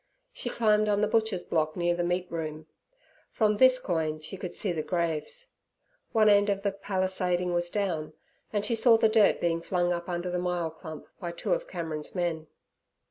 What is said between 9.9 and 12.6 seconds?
up under the myall clump by two of Cameron's men.